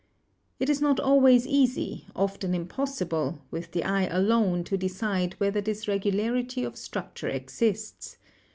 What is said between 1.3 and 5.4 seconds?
easy, often impossible, with the eye alone to decide